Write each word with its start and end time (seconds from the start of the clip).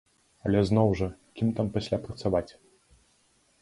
Але 0.47 0.63
зноў 0.69 0.89
жа, 1.03 1.09
кім 1.41 1.53
там 1.61 1.71
пасля 1.79 1.97
працаваць? 2.09 2.47